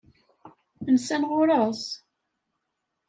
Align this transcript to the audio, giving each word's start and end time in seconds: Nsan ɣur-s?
Nsan 0.93 1.23
ɣur-s? 1.29 1.83